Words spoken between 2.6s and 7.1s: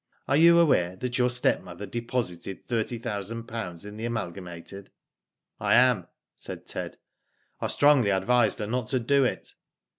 thirty thousand pounds in the Amal gamated?"" I am," said Ted.